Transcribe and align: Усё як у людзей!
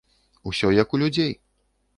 Усё 0.51 0.71
як 0.77 0.95
у 0.97 1.03
людзей! 1.05 1.31